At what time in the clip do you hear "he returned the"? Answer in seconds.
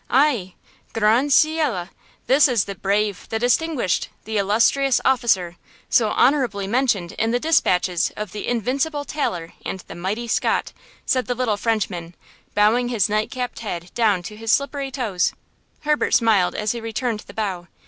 16.71-17.35